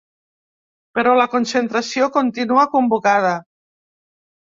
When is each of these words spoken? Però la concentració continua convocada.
Però 0.99 1.11
la 1.19 1.27
concentració 1.33 2.07
continua 2.15 2.65
convocada. 2.77 3.35